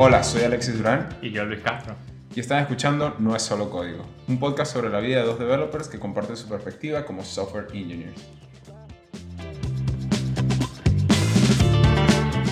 [0.00, 1.96] Hola, soy Alexis Durán Y yo, Luis Castro.
[2.32, 5.88] y están escuchando No es solo código, un podcast sobre la vida de dos developers
[5.88, 8.24] que comparten su perspectiva como software engineers.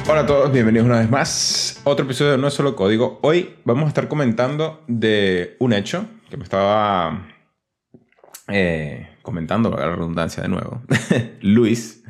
[0.09, 1.81] Hola a todos, bienvenidos una vez más.
[1.85, 3.21] Otro episodio de No es solo código.
[3.23, 7.29] Hoy vamos a estar comentando de un hecho que me estaba
[8.49, 10.83] eh, comentando, para la redundancia de nuevo,
[11.43, 12.03] Luis,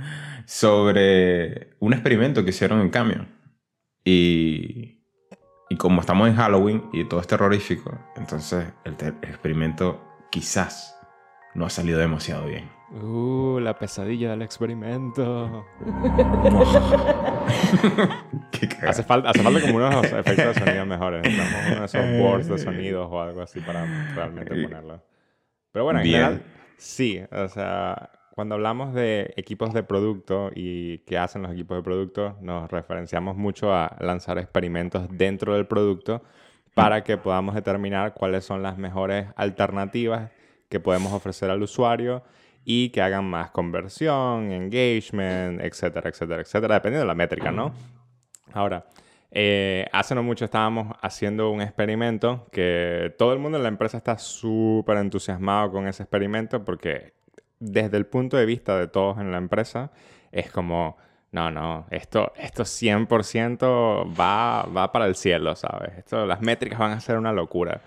[0.47, 3.27] sobre un experimento que hicieron en Cameo.
[4.03, 4.96] Y,
[5.69, 10.97] y como estamos en Halloween y todo es terrorífico, entonces el, te- experimento quizás
[11.55, 12.71] no ha salido demasiado bien.
[13.03, 15.67] Uh, la pesadilla del experimento.
[18.53, 18.69] Qué.
[18.87, 21.23] Hace falta, hace falta como unos efectos de sonido mejores.
[21.27, 25.03] Uno de esos boards de sonidos o algo así para realmente ponerlo.
[25.73, 26.43] Pero bueno, en general,
[26.77, 27.21] sí.
[27.33, 32.37] O sea, cuando hablamos de equipos de producto y qué hacen los equipos de producto,
[32.43, 36.23] nos referenciamos mucho a lanzar experimentos dentro del producto
[36.75, 40.31] para que podamos determinar cuáles son las mejores alternativas
[40.69, 42.25] que podemos ofrecer al usuario
[42.63, 47.73] y que hagan más conversión, engagement, etcétera, etcétera, etcétera, dependiendo de la métrica, ¿no?
[48.53, 48.85] Ahora,
[49.31, 53.97] eh, hace no mucho estábamos haciendo un experimento que todo el mundo en la empresa
[53.97, 57.16] está súper entusiasmado con ese experimento porque
[57.61, 59.91] desde el punto de vista de todos en la empresa
[60.33, 60.97] es como,
[61.33, 65.99] no, no, esto, esto 100% va, va para el cielo, ¿sabes?
[65.99, 67.83] Esto, las métricas van a ser una locura.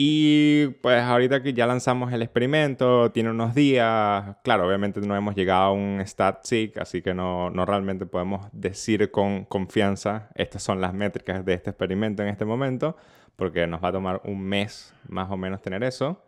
[0.00, 5.34] Y pues ahorita que ya lanzamos el experimento, tiene unos días, claro, obviamente no hemos
[5.34, 10.62] llegado a un stat sig, así que no, no realmente podemos decir con confianza, estas
[10.62, 12.96] son las métricas de este experimento en este momento,
[13.34, 16.22] porque nos va a tomar un mes más o menos tener eso.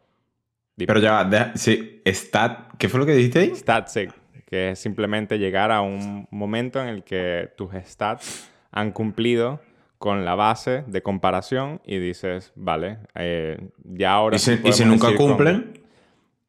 [0.86, 3.56] Pero ya, va, sí, stat, ¿qué fue lo que dijiste ahí?
[3.56, 4.10] Stat sig,
[4.46, 9.60] que es simplemente llegar a un momento en el que tus stats han cumplido
[9.98, 14.36] con la base de comparación y dices, vale, eh, ya ahora...
[14.36, 15.80] ¿Y sí si, y si podemos nunca con- cumplen?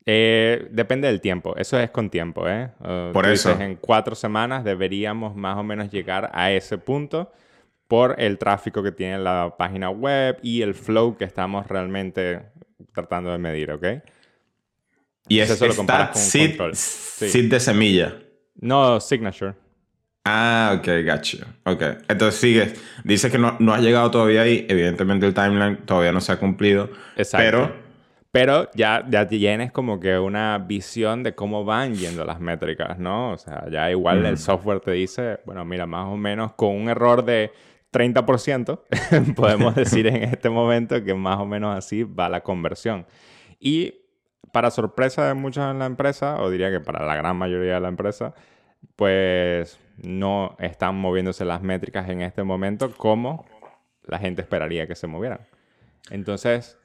[0.06, 1.56] Eh, depende del tiempo.
[1.58, 2.72] Eso es con tiempo, ¿eh?
[2.80, 3.50] Uh, Por eso.
[3.50, 7.32] dices, en cuatro semanas deberíamos más o menos llegar a ese punto
[7.88, 12.42] por el tráfico que tiene la página web y el flow que estamos realmente
[12.94, 13.86] tratando de medir, ¿ok?
[15.28, 16.76] Y es Eso lo comparas con seed, control.
[16.76, 17.30] Sí.
[17.30, 18.18] seed de semilla.
[18.56, 19.54] No, signature.
[20.24, 21.38] Ah, ok, gotcha.
[21.66, 21.82] Ok.
[22.08, 22.82] Entonces sigues.
[23.04, 24.66] Dices que no, no has llegado todavía ahí.
[24.70, 26.90] Evidentemente el timeline todavía no se ha cumplido.
[27.16, 27.44] Exacto.
[27.44, 27.92] Pero
[28.32, 33.32] Pero ya, ya tienes como que una visión de cómo van yendo las métricas, ¿no?
[33.32, 36.88] O sea, ya igual el software te dice, bueno, mira, más o menos con un
[36.90, 37.52] error de
[37.92, 38.80] 30%,
[39.36, 43.06] podemos decir en este momento que más o menos así va la conversión.
[43.60, 43.96] Y
[44.52, 47.80] para sorpresa de muchos en la empresa, o diría que para la gran mayoría de
[47.80, 48.34] la empresa,
[48.96, 53.46] pues no están moviéndose las métricas en este momento como
[54.04, 55.42] la gente esperaría que se movieran.
[56.10, 56.78] Entonces,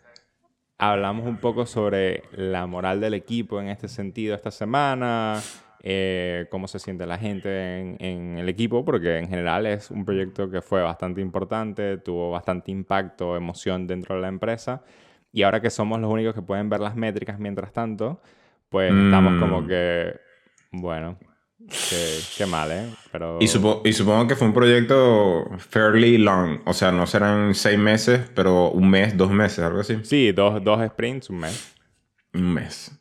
[0.79, 5.41] hablamos un poco sobre la moral del equipo en este sentido esta semana,
[5.83, 10.05] eh, cómo se siente la gente en, en el equipo, porque en general es un
[10.05, 14.83] proyecto que fue bastante importante, tuvo bastante impacto, emoción dentro de la empresa,
[15.37, 18.21] y ahora que somos los únicos que pueden ver las métricas mientras tanto,
[18.71, 19.41] pues estamos Mm.
[19.41, 20.19] como que,
[20.73, 21.19] bueno,
[21.91, 22.87] qué, qué mal, ¿eh?
[23.13, 23.39] Pero...
[23.41, 26.61] Y, supo- y supongo que fue un proyecto fairly long.
[26.65, 29.99] O sea, no serán seis meses, pero un mes, dos meses, algo así.
[30.05, 31.75] Sí, dos, dos sprints, un mes.
[32.35, 32.93] Un mes.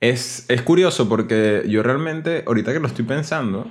[0.00, 3.68] Es, es curioso porque yo realmente, ahorita que lo estoy pensando,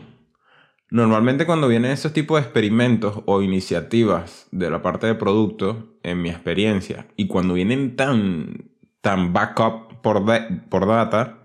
[0.94, 6.22] normalmente cuando vienen esos tipos de experimentos o iniciativas de la parte de producto, en
[6.22, 8.70] mi experiencia, y cuando vienen tan,
[9.02, 10.24] tan backup por,
[10.70, 11.40] por data,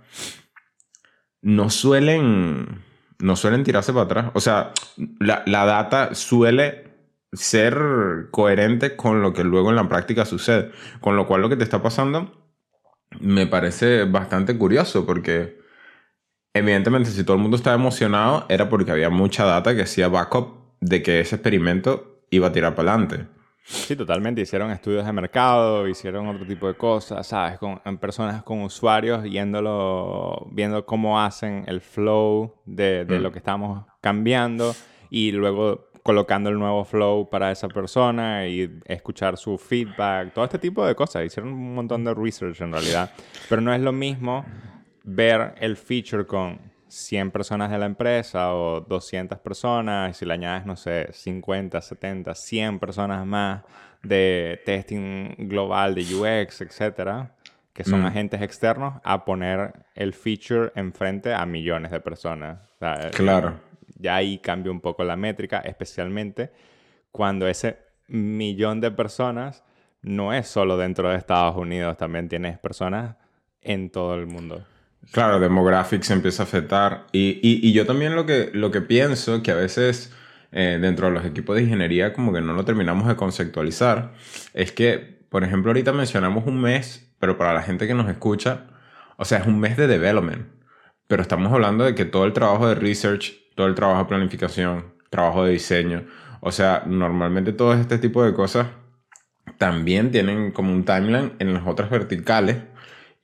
[1.40, 2.82] no suelen,
[3.20, 4.30] no suelen tirarse para atrás.
[4.34, 4.72] O sea,
[5.18, 6.84] la, la data suele
[7.32, 10.72] ser coherente con lo que luego en la práctica sucede.
[11.00, 12.52] Con lo cual lo que te está pasando
[13.18, 15.58] me parece bastante curioso porque
[16.58, 20.54] evidentemente si todo el mundo estaba emocionado era porque había mucha data que hacía backup
[20.80, 23.26] de que ese experimento iba a tirar para adelante.
[23.64, 24.40] Sí, totalmente.
[24.40, 27.58] Hicieron estudios de mercado, hicieron otro tipo de cosas, ¿sabes?
[27.58, 33.22] Con en personas, con usuarios, yéndolo, viendo cómo hacen el flow de, de Mm.
[33.22, 34.74] lo que estamos cambiando
[35.10, 40.58] y luego colocando el nuevo flow para esa persona y escuchar su feedback, todo este
[40.58, 41.26] tipo de cosas.
[41.26, 43.10] Hicieron un montón de research en realidad.
[43.50, 44.46] Pero no es lo mismo
[45.10, 50.34] ver el feature con 100 personas de la empresa o 200 personas, y si le
[50.34, 53.62] añades, no sé, 50, 70, 100 personas más
[54.02, 57.34] de testing global de UX, etcétera,
[57.72, 58.06] que son Mm.
[58.06, 62.60] agentes externos, a poner el feature enfrente a millones de personas.
[62.74, 63.60] O sea, Claro.
[64.00, 66.52] Ya ahí cambia un poco la métrica, especialmente
[67.10, 67.78] cuando ese
[68.08, 69.64] millón de personas
[70.02, 73.16] no es solo dentro de Estados Unidos, también tienes personas
[73.60, 74.64] en todo el mundo.
[75.12, 77.06] Claro, demographics empieza a afectar.
[77.12, 80.12] Y, y, yo también lo que, lo que pienso, que a veces
[80.52, 84.12] eh, dentro de los equipos de ingeniería como que no lo terminamos de conceptualizar,
[84.54, 88.66] es que, por ejemplo, ahorita mencionamos un mes, pero para la gente que nos escucha,
[89.16, 90.46] o sea, es un mes de development.
[91.06, 94.92] Pero estamos hablando de que todo el trabajo de research, todo el trabajo de planificación,
[95.10, 96.04] trabajo de diseño,
[96.40, 98.68] o sea, normalmente todo este tipo de cosas
[99.56, 102.58] también tienen como un timeline en las otras verticales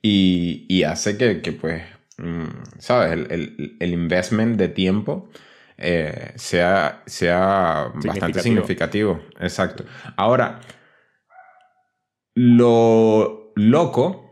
[0.07, 1.83] y, hace que, pues,
[2.17, 3.27] mm, ¿sabes?
[3.29, 5.29] El, investment de tiempo
[5.77, 9.21] eh, sea, sea bastante significativo.
[9.39, 9.83] Exacto.
[10.15, 10.61] Ahora,
[12.35, 14.31] lo loco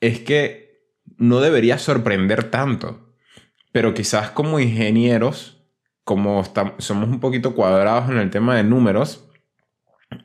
[0.00, 0.82] es que
[1.16, 3.14] no debería sorprender tanto,
[3.70, 5.64] pero quizás como ingenieros,
[6.02, 6.42] como
[6.78, 9.30] somos un poquito cuadrados en el tema de números,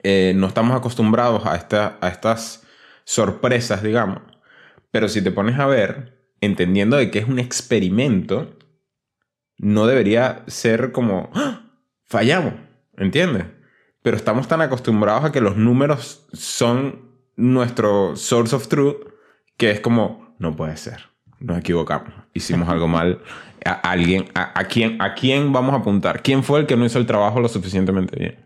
[0.02, 2.66] eh, no estamos acostumbrados a, esta, a estas
[3.04, 4.32] sorpresas, digamos.
[4.94, 8.56] Pero si te pones a ver, entendiendo de que es un experimento,
[9.57, 11.63] no debería ser como, ¡Ah!
[12.04, 12.54] fallamos,
[12.95, 13.45] ¿entiendes?
[14.04, 18.98] Pero estamos tan acostumbrados a que los números son nuestro source of truth
[19.57, 23.19] que es como, no puede ser, nos equivocamos, hicimos algo mal.
[23.66, 26.22] A alguien, a, a, quién, ¿A quién vamos a apuntar?
[26.22, 28.43] ¿Quién fue el que no hizo el trabajo lo suficientemente bien?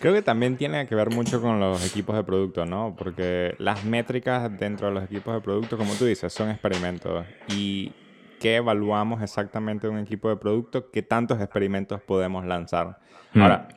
[0.00, 2.94] Creo que también tiene que ver mucho con los equipos de producto, ¿no?
[2.96, 7.26] Porque las métricas dentro de los equipos de producto, como tú dices, son experimentos.
[7.48, 7.92] ¿Y
[8.38, 10.90] qué evaluamos exactamente un equipo de producto?
[10.92, 13.00] ¿Qué tantos experimentos podemos lanzar?
[13.34, 13.42] Hmm.
[13.42, 13.68] Ahora,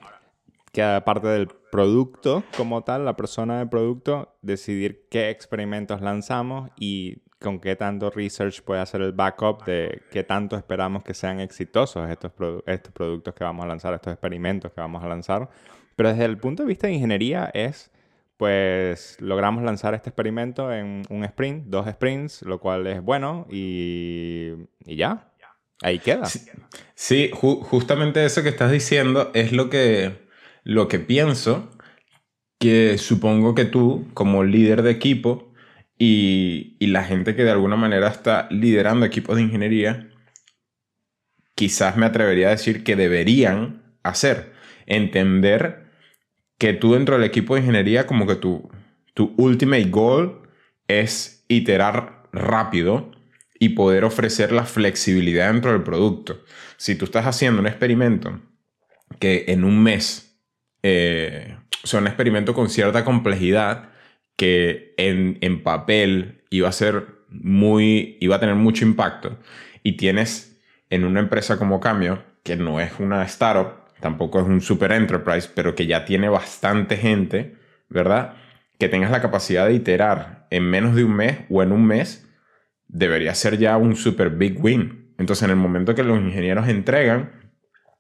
[0.71, 7.23] que aparte del producto como tal, la persona del producto, decidir qué experimentos lanzamos y
[7.41, 12.07] con qué tanto research puede hacer el backup de qué tanto esperamos que sean exitosos
[12.07, 12.31] estos,
[12.67, 15.49] estos productos que vamos a lanzar, estos experimentos que vamos a lanzar
[15.95, 17.91] pero desde el punto de vista de ingeniería es,
[18.37, 24.51] pues logramos lanzar este experimento en un sprint, dos sprints, lo cual es bueno y,
[24.85, 25.27] y ya.
[25.83, 26.27] Ahí queda.
[26.93, 30.27] Sí, justamente eso que estás diciendo es lo que,
[30.63, 31.71] lo que pienso,
[32.59, 35.51] que supongo que tú, como líder de equipo
[35.97, 40.09] y, y la gente que de alguna manera está liderando equipos de ingeniería,
[41.55, 44.50] quizás me atrevería a decir que deberían hacer.
[44.85, 45.91] Entender
[46.57, 48.69] que tú dentro del equipo de ingeniería como que tu,
[49.13, 50.41] tu ultimate goal
[50.87, 53.11] es iterar rápido
[53.59, 56.43] y poder ofrecer la flexibilidad dentro del producto.
[56.77, 58.39] Si tú estás haciendo un experimento
[59.19, 60.39] que en un mes,
[60.83, 61.57] eh,
[61.93, 63.89] un experimento con cierta complejidad
[64.35, 69.37] que en, en papel iba a ser muy, iba a tener mucho impacto
[69.83, 74.61] y tienes en una empresa como Cambio, que no es una startup, tampoco es un
[74.61, 77.55] super enterprise, pero que ya tiene bastante gente,
[77.89, 78.35] ¿verdad?
[78.77, 82.27] Que tengas la capacidad de iterar en menos de un mes o en un mes,
[82.87, 85.13] debería ser ya un super big win.
[85.17, 87.31] Entonces, en el momento que los ingenieros entregan,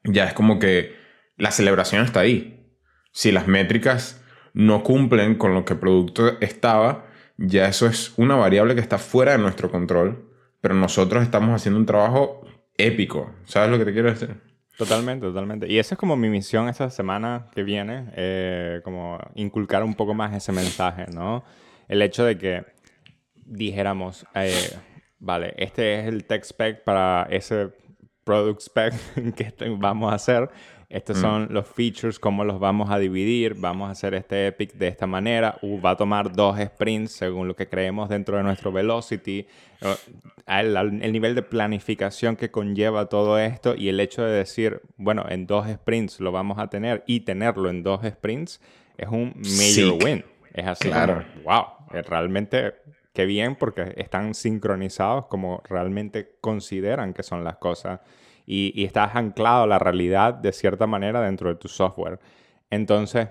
[0.03, 0.95] ya es como que
[1.37, 2.75] la celebración está ahí.
[3.13, 4.23] Si las métricas
[4.53, 7.05] no cumplen con lo que el producto estaba,
[7.37, 10.29] ya eso es una variable que está fuera de nuestro control,
[10.61, 12.41] pero nosotros estamos haciendo un trabajo
[12.77, 13.33] épico.
[13.45, 14.50] ¿Sabes lo que te quiero decir?
[14.81, 15.71] Totalmente, totalmente.
[15.71, 20.15] Y esa es como mi misión esta semana que viene, eh, como inculcar un poco
[20.15, 21.43] más ese mensaje, ¿no?
[21.87, 22.65] El hecho de que
[23.35, 24.75] dijéramos, eh,
[25.19, 27.69] vale, este es el tech spec para ese
[28.23, 28.95] product spec
[29.35, 30.49] que vamos a hacer
[30.91, 31.21] estos mm.
[31.21, 33.55] son los features, cómo los vamos a dividir.
[33.55, 35.57] Vamos a hacer este epic de esta manera.
[35.61, 39.47] Uh, va a tomar dos sprints según lo que creemos dentro de nuestro velocity.
[40.45, 45.25] El, el, nivel de planificación que conlleva todo esto y el hecho de decir, bueno,
[45.29, 48.61] en dos sprints lo vamos a tener y tenerlo en dos sprints
[48.97, 50.25] es un major win.
[50.53, 51.23] Es así claro.
[51.43, 51.65] wow,
[52.07, 52.73] realmente
[53.13, 58.01] qué bien porque están sincronizados como realmente consideran que son las cosas
[58.45, 62.19] y, estás anclado a la realidad de cierta manera dentro de tu software.
[62.69, 63.29] Entonces,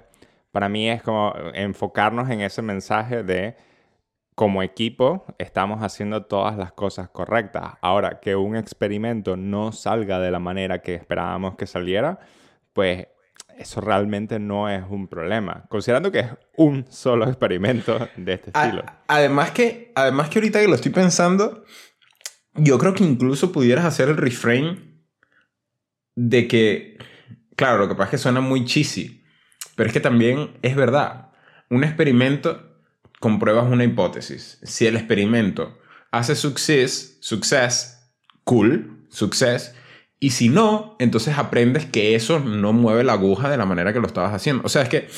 [0.52, 3.57] para mí es como enfocarnos en ese mensaje de
[4.35, 7.75] como equipo estamos haciendo todas las cosas correctas.
[7.83, 12.19] Ahora, que un experimento no salga de la manera que esperábamos que saliera,
[12.73, 13.09] pues
[13.59, 18.83] eso realmente no es un problema, considerando que es un solo experimento de este estilo.
[19.07, 21.64] Además que, además que ahorita que lo estoy pensando,
[22.55, 24.89] yo creo que incluso pudieras hacer el reframe
[26.14, 26.99] de que,
[27.57, 29.25] claro, lo que pasa es que suena muy cheesy,
[29.76, 31.31] pero es que también es verdad.
[31.69, 32.71] Un experimento
[33.21, 34.59] compruebas una hipótesis.
[34.62, 35.79] Si el experimento
[36.11, 38.12] hace success, success,
[38.45, 39.75] cool, success,
[40.23, 44.00] Y si no, entonces aprendes que eso no mueve la aguja de la manera que
[44.00, 44.62] lo estabas haciendo.
[44.67, 45.09] O sea, es que,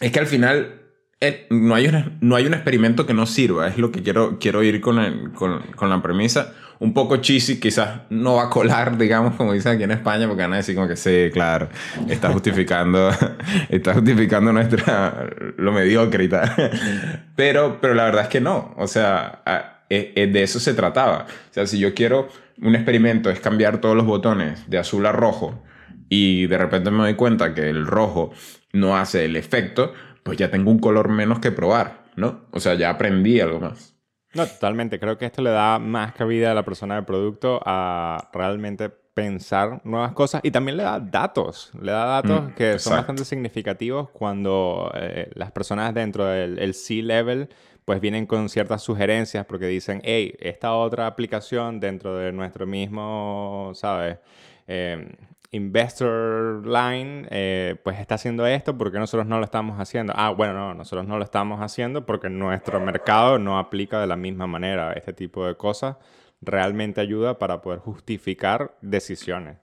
[0.00, 0.77] es que al final
[1.20, 3.68] eh, no, hay no hay un experimento que no sirva.
[3.68, 6.54] Es lo que quiero, quiero ir con, con, con, la premisa.
[6.78, 10.42] Un poco cheesy, quizás no va a colar, digamos, como dicen aquí en España, porque
[10.42, 11.68] van a decir como que sí, claro,
[12.08, 13.10] está justificando,
[13.68, 16.54] está justificando nuestra, lo mediocre y tal.
[17.34, 18.74] Pero, pero la verdad es que no.
[18.76, 19.42] O sea,
[19.88, 21.26] de eso se trataba.
[21.50, 22.28] O sea, si yo quiero
[22.60, 25.62] un experimento es cambiar todos los botones de azul a rojo
[26.08, 28.32] y de repente me doy cuenta que el rojo
[28.72, 29.92] no hace el efecto,
[30.28, 32.42] pues ya tengo un color menos que probar, ¿no?
[32.50, 33.96] O sea, ya aprendí algo más.
[34.34, 35.00] No, totalmente.
[35.00, 39.80] Creo que esto le da más cabida a la persona del producto a realmente pensar
[39.84, 41.72] nuevas cosas y también le da datos.
[41.80, 47.48] Le da datos mm, que son bastante significativos cuando eh, las personas dentro del C-level
[47.86, 53.72] pues vienen con ciertas sugerencias porque dicen, hey, esta otra aplicación dentro de nuestro mismo,
[53.72, 54.18] ¿sabes?
[54.66, 55.08] Em,
[55.50, 60.12] investor line, eh, pues está haciendo esto porque nosotros no lo estamos haciendo.
[60.16, 64.16] Ah, bueno, no, nosotros no lo estamos haciendo porque nuestro mercado no aplica de la
[64.16, 64.92] misma manera.
[64.92, 65.96] Este tipo de cosas
[66.40, 69.58] realmente ayuda para poder justificar decisiones.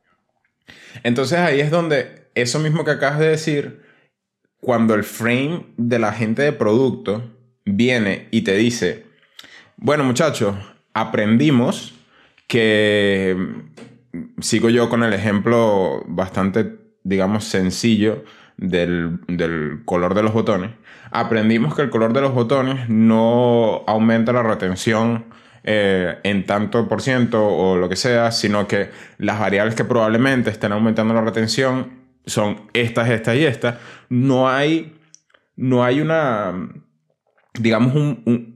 [1.04, 3.84] Entonces ahí es donde eso mismo que acabas de decir,
[4.60, 7.24] cuando el frame de la gente de producto
[7.66, 9.06] viene y te dice,
[9.78, 10.56] bueno muchachos,
[10.94, 11.94] aprendimos
[12.48, 13.38] que,
[14.40, 18.24] sigo yo con el ejemplo bastante, digamos, sencillo
[18.58, 20.72] del, color de los botones,
[21.12, 25.26] aprendimos que el color de los botones no aumenta la retención
[25.64, 30.50] eh, en tanto por ciento o lo que sea, sino que las variables que probablemente
[30.50, 33.78] estén aumentando la retención son estas, estas y estas.
[34.10, 34.96] No hay,
[35.56, 36.54] no hay una,
[37.54, 37.94] digamos,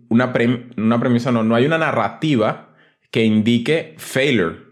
[0.10, 2.70] una, premisa, no, no hay una narrativa
[3.12, 4.69] que indique failure,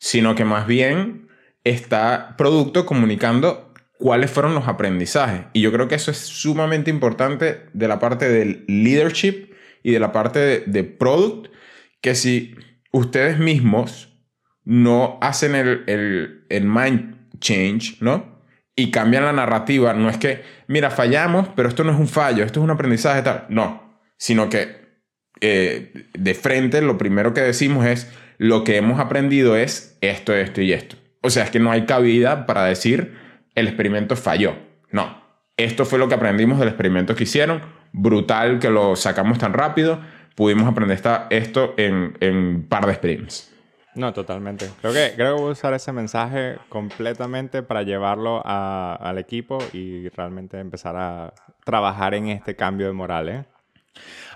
[0.00, 1.28] sino que más bien
[1.62, 5.42] está producto comunicando cuáles fueron los aprendizajes.
[5.52, 9.52] Y yo creo que eso es sumamente importante de la parte del leadership
[9.84, 11.52] y de la parte de, product,
[12.00, 12.56] que si
[12.90, 14.08] ustedes mismos
[14.64, 18.40] no hacen el, el, el mind change, ¿no?
[18.80, 19.92] y cambian la narrativa.
[19.94, 23.22] No es que, mira, fallamos, pero esto no es un fallo, esto es un aprendizaje
[23.22, 23.46] tal.
[23.48, 24.80] No, sino que
[25.40, 30.62] eh, de frente lo primero que decimos es, lo que hemos aprendido es esto, esto
[30.62, 30.96] y esto.
[31.20, 33.18] O sea, es que no hay cabida para decir,
[33.54, 34.54] el experimento falló.
[34.90, 35.22] No,
[35.58, 37.60] esto fue lo que aprendimos del experimento que hicieron.
[37.92, 40.00] Brutal que lo sacamos tan rápido.
[40.36, 43.52] Pudimos aprender esto en, un par de sprints.
[43.94, 44.70] No, totalmente.
[44.80, 50.08] Creo que, creo que voy a usar ese mensaje completamente para llevarlo al equipo y
[50.08, 51.34] realmente empezar a
[51.66, 53.28] trabajar en este cambio de moral.
[53.28, 53.44] ¿eh?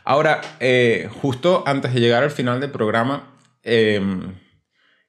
[0.05, 3.31] Ahora, eh, justo antes de llegar al final del programa,
[3.65, 4.35] em,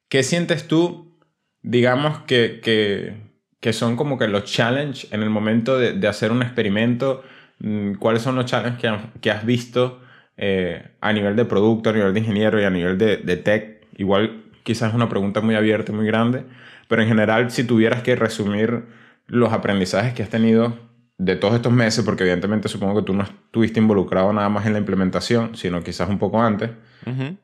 [0.09, 1.19] ¿qué sientes tú,
[1.61, 7.23] digamos, que, que, son como que los challenges en el momento de, hacer un experimento?
[7.59, 10.01] Mm, ¿Cuáles son los challenges que, que has visto
[10.37, 13.75] eh, a nivel de producto, a nivel de ingeniero y a nivel de, de tech
[13.97, 16.43] Igual quizás es una pregunta muy abierta y muy grande,
[16.87, 18.85] pero en general si tuvieras que resumir
[19.27, 20.77] los aprendizajes que has tenido
[21.17, 24.73] de todos estos meses, porque evidentemente supongo que tú no estuviste involucrado nada más en
[24.73, 26.71] la implementación, sino quizás un poco antes,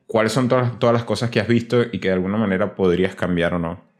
[0.06, 3.14] ¿cuáles son todas, todas las cosas que has visto y que de alguna manera podrías
[3.14, 3.92] cambiar o no?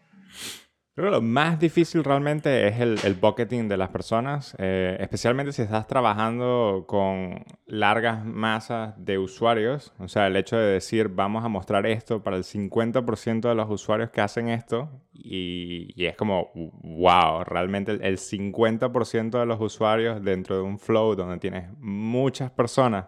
[0.94, 5.50] Creo que lo más difícil realmente es el, el bucketing de las personas, eh, especialmente
[5.52, 9.94] si estás trabajando con largas masas de usuarios.
[9.98, 13.70] O sea, el hecho de decir, vamos a mostrar esto para el 50% de los
[13.70, 19.62] usuarios que hacen esto, y, y es como, wow, realmente el, el 50% de los
[19.62, 23.06] usuarios dentro de un flow donde tienes muchas personas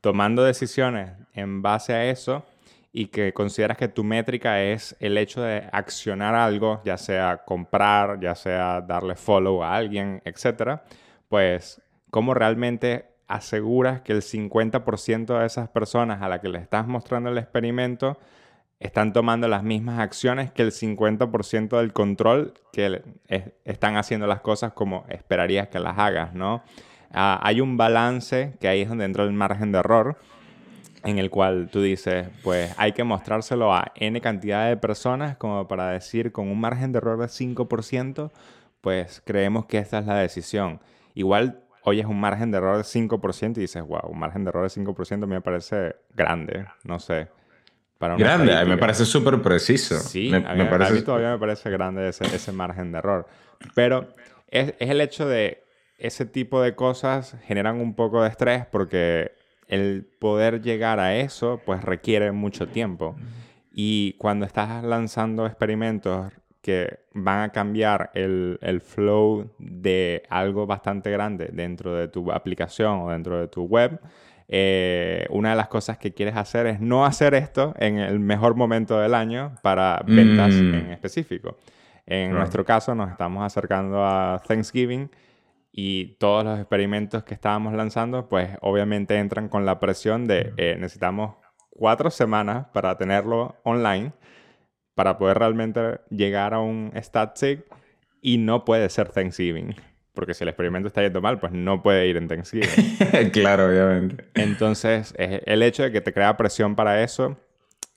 [0.00, 2.44] tomando decisiones en base a eso
[2.92, 8.18] y que consideras que tu métrica es el hecho de accionar algo, ya sea comprar,
[8.20, 10.80] ya sea darle follow a alguien, etc.,
[11.28, 16.86] pues cómo realmente aseguras que el 50% de esas personas a las que le estás
[16.86, 18.18] mostrando el experimento
[18.80, 23.02] están tomando las mismas acciones que el 50% del control que
[23.64, 26.62] están haciendo las cosas como esperarías que las hagas, ¿no?
[27.12, 30.16] Ah, hay un balance que ahí es donde entra el margen de error
[31.04, 35.68] en el cual tú dices, pues hay que mostrárselo a N cantidad de personas como
[35.68, 38.30] para decir con un margen de error de 5%,
[38.80, 40.80] pues creemos que esta es la decisión.
[41.14, 44.50] Igual hoy es un margen de error de 5% y dices, wow, un margen de
[44.50, 47.28] error de 5% me parece grande, no sé.
[47.98, 49.98] Para grande, me parece súper preciso.
[49.98, 53.26] Sí, a, mí, todavía me parece grande ese, ese margen de error.
[53.74, 54.14] Pero
[54.46, 55.64] es, es el hecho de
[55.98, 59.32] ese tipo de cosas generan un poco de estrés porque
[59.68, 63.16] el poder llegar a eso, pues requiere mucho tiempo.
[63.72, 71.10] Y cuando estás lanzando experimentos que van a cambiar el, el, flow de algo bastante
[71.10, 74.00] grande dentro de tu aplicación o dentro de tu web,
[74.48, 78.54] eh, una de las cosas que quieres hacer es no hacer esto en el mejor
[78.54, 80.74] momento del año para ventas mm.
[80.74, 81.58] en específico.
[82.06, 85.10] En nuestro caso nos estamos acercando a Thanksgiving
[85.80, 90.74] y todos los experimentos que estábamos lanzando, pues obviamente entran con la presión de eh,
[90.76, 91.36] necesitamos
[91.70, 94.12] cuatro semanas para tenerlo online
[94.96, 97.38] para poder realmente llegar a un stat
[98.20, 99.76] y no puede ser Thanksgiving.
[100.14, 103.30] Porque si el experimento está yendo mal, pues no puede ir en Thanksgiving.
[103.32, 104.24] claro, obviamente.
[104.34, 107.38] Entonces, el hecho de que te crea presión para eso.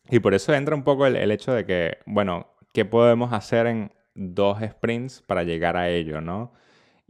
[0.07, 3.65] Y por eso entra un poco el, el hecho de que, bueno, ¿qué podemos hacer
[3.65, 6.53] en dos sprints para llegar a ello, no?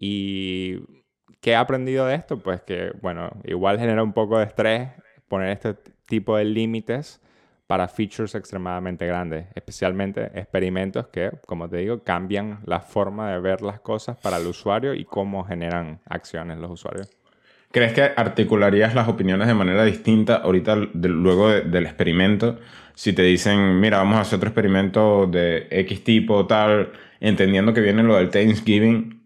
[0.03, 0.79] Y
[1.41, 2.39] ¿qué he aprendido de esto?
[2.39, 4.89] Pues que, bueno, igual genera un poco de estrés
[5.27, 5.75] poner este
[6.07, 7.21] tipo de límites
[7.67, 13.61] para features extremadamente grandes, especialmente experimentos que, como te digo, cambian la forma de ver
[13.61, 17.07] las cosas para el usuario y cómo generan acciones los usuarios.
[17.71, 22.57] ¿Crees que articularías las opiniones de manera distinta ahorita luego del experimento?
[22.95, 27.81] Si te dicen, mira, vamos a hacer otro experimento de X tipo, tal, entendiendo que
[27.81, 29.20] viene lo del Thanksgiving,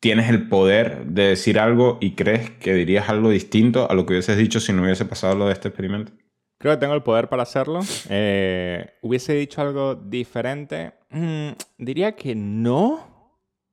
[0.00, 4.14] ¿tienes el poder de decir algo y crees que dirías algo distinto a lo que
[4.14, 6.12] hubieses dicho si no hubiese pasado lo de este experimento?
[6.58, 7.80] Creo que tengo el poder para hacerlo.
[8.10, 10.92] Eh, ¿Hubiese dicho algo diferente?
[11.08, 13.08] Mm, diría que no.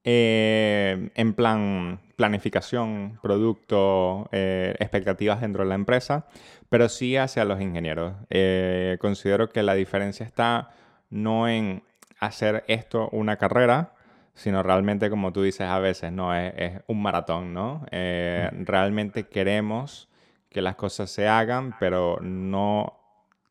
[0.06, 6.28] Eh, en plan, planificación, producto, eh, expectativas dentro de la empresa,
[6.70, 8.14] pero sí hacia los ingenieros.
[9.00, 10.70] considero que la diferencia está
[11.10, 11.84] no en
[12.22, 13.97] hacer esto una carrera,
[14.38, 17.86] sino realmente, como tú dices a veces, no es, es un maratón, ¿no?
[17.92, 20.08] realmente queremos
[20.50, 23.00] que las cosas se hagan, pero no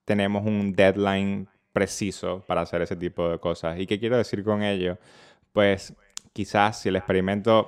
[0.05, 3.79] tenemos un deadline preciso para hacer ese tipo de cosas.
[3.79, 4.97] ¿Y qué quiero decir con ello?
[5.53, 5.93] Pues
[6.33, 7.67] quizás si el experimento,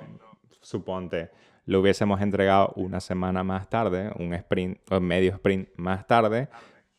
[0.61, 1.29] suponte,
[1.65, 6.47] lo hubiésemos entregado una semana más tarde, un sprint o medio sprint más tarde,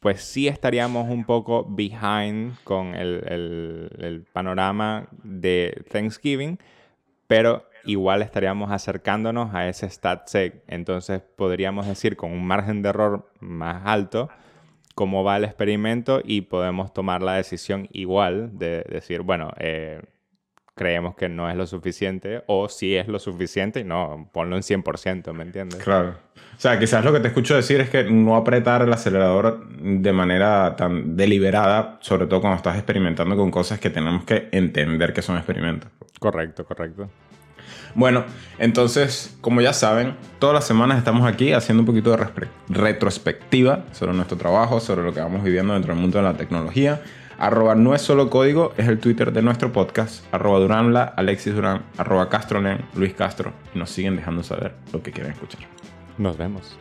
[0.00, 3.22] pues sí estaríamos un poco behind con el,
[3.98, 6.58] el, panorama de Thanksgiving,
[7.26, 10.62] pero igual estaríamos acercándonos a ese stat-seg.
[10.66, 14.30] Entonces podríamos decir con un margen de error más alto
[14.94, 20.02] cómo va el experimento y podemos tomar la decisión igual de decir, bueno, eh,
[20.80, 24.62] creemos que no es lo suficiente o si es lo suficiente y no, ponlo en
[24.62, 25.78] 100%, ¿me entiendes?
[25.84, 26.14] Claro.
[26.56, 30.12] O sea, quizás lo que te escucho decir es que no apretar el acelerador de
[30.14, 35.20] manera tan deliberada, sobre todo cuando estás experimentando con cosas que tenemos que entender que
[35.20, 35.90] son experimentos.
[36.18, 37.10] Correcto, correcto.
[37.94, 38.24] Bueno,
[38.58, 42.26] entonces, como ya saben, todas las semanas estamos aquí haciendo un poquito de
[42.70, 47.02] retrospectiva sobre nuestro trabajo, sobre lo que vamos viviendo dentro del mundo de la tecnología.
[47.40, 50.22] Arroba no es solo código, es el Twitter de nuestro podcast.
[50.30, 53.54] Arroba Duranla, Alexis Durán, arroba Castronen, Luis Castro.
[53.74, 55.62] Y nos siguen dejando saber lo que quieren escuchar.
[56.18, 56.76] Nos vemos.